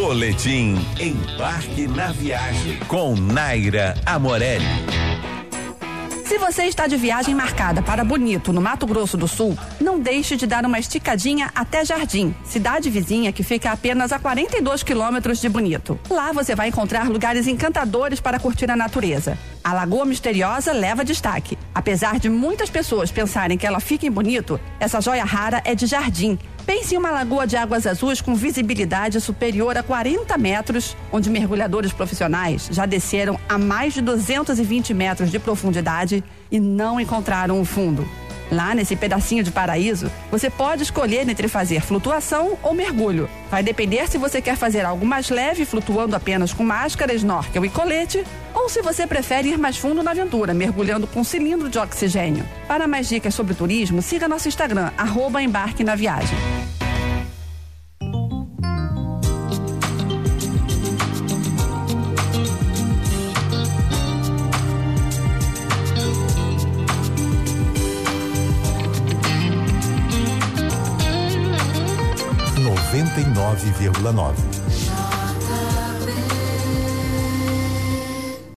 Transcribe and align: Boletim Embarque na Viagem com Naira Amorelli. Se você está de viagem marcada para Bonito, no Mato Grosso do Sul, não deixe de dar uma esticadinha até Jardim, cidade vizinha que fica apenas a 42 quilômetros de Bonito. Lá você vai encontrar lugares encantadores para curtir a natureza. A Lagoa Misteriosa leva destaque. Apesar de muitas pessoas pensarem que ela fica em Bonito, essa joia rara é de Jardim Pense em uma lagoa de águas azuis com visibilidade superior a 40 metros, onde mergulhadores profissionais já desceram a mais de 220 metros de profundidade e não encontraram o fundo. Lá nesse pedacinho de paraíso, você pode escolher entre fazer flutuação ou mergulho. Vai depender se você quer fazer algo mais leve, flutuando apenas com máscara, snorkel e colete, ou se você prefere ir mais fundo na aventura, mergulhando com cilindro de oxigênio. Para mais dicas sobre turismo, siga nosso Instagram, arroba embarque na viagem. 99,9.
Boletim 0.00 0.76
Embarque 1.00 1.88
na 1.88 2.12
Viagem 2.12 2.78
com 2.86 3.16
Naira 3.16 3.96
Amorelli. 4.06 4.64
Se 6.24 6.38
você 6.38 6.66
está 6.66 6.86
de 6.86 6.96
viagem 6.96 7.34
marcada 7.34 7.82
para 7.82 8.04
Bonito, 8.04 8.52
no 8.52 8.60
Mato 8.60 8.86
Grosso 8.86 9.16
do 9.16 9.26
Sul, 9.26 9.58
não 9.80 9.98
deixe 9.98 10.36
de 10.36 10.46
dar 10.46 10.64
uma 10.64 10.78
esticadinha 10.78 11.50
até 11.52 11.84
Jardim, 11.84 12.32
cidade 12.44 12.88
vizinha 12.88 13.32
que 13.32 13.42
fica 13.42 13.72
apenas 13.72 14.12
a 14.12 14.20
42 14.20 14.84
quilômetros 14.84 15.40
de 15.40 15.48
Bonito. 15.48 15.98
Lá 16.08 16.30
você 16.30 16.54
vai 16.54 16.68
encontrar 16.68 17.10
lugares 17.10 17.48
encantadores 17.48 18.20
para 18.20 18.38
curtir 18.38 18.70
a 18.70 18.76
natureza. 18.76 19.36
A 19.64 19.72
Lagoa 19.72 20.04
Misteriosa 20.04 20.72
leva 20.72 21.04
destaque. 21.04 21.58
Apesar 21.74 22.20
de 22.20 22.28
muitas 22.28 22.70
pessoas 22.70 23.10
pensarem 23.10 23.58
que 23.58 23.66
ela 23.66 23.80
fica 23.80 24.06
em 24.06 24.12
Bonito, 24.12 24.60
essa 24.78 25.00
joia 25.00 25.24
rara 25.24 25.60
é 25.64 25.74
de 25.74 25.86
Jardim 25.86 26.38
Pense 26.68 26.94
em 26.94 26.98
uma 26.98 27.10
lagoa 27.10 27.46
de 27.46 27.56
águas 27.56 27.86
azuis 27.86 28.20
com 28.20 28.34
visibilidade 28.34 29.22
superior 29.22 29.74
a 29.78 29.82
40 29.82 30.36
metros, 30.36 30.94
onde 31.10 31.30
mergulhadores 31.30 31.94
profissionais 31.94 32.68
já 32.70 32.84
desceram 32.84 33.40
a 33.48 33.56
mais 33.56 33.94
de 33.94 34.02
220 34.02 34.92
metros 34.92 35.30
de 35.30 35.38
profundidade 35.38 36.22
e 36.52 36.60
não 36.60 37.00
encontraram 37.00 37.58
o 37.58 37.64
fundo. 37.64 38.06
Lá 38.50 38.74
nesse 38.74 38.96
pedacinho 38.96 39.42
de 39.42 39.50
paraíso, 39.50 40.10
você 40.30 40.48
pode 40.48 40.82
escolher 40.82 41.28
entre 41.28 41.48
fazer 41.48 41.80
flutuação 41.80 42.58
ou 42.62 42.72
mergulho. 42.72 43.28
Vai 43.50 43.62
depender 43.62 44.08
se 44.08 44.18
você 44.18 44.40
quer 44.40 44.56
fazer 44.56 44.84
algo 44.84 45.04
mais 45.04 45.28
leve, 45.28 45.64
flutuando 45.64 46.16
apenas 46.16 46.52
com 46.52 46.62
máscara, 46.62 47.14
snorkel 47.14 47.64
e 47.64 47.68
colete, 47.68 48.24
ou 48.54 48.68
se 48.68 48.82
você 48.82 49.06
prefere 49.06 49.50
ir 49.50 49.58
mais 49.58 49.76
fundo 49.76 50.02
na 50.02 50.12
aventura, 50.12 50.54
mergulhando 50.54 51.06
com 51.06 51.22
cilindro 51.22 51.68
de 51.68 51.78
oxigênio. 51.78 52.44
Para 52.66 52.88
mais 52.88 53.08
dicas 53.08 53.34
sobre 53.34 53.54
turismo, 53.54 54.00
siga 54.00 54.28
nosso 54.28 54.48
Instagram, 54.48 54.90
arroba 54.96 55.42
embarque 55.42 55.84
na 55.84 55.94
viagem. 55.94 56.36
99,9. 72.76 75.07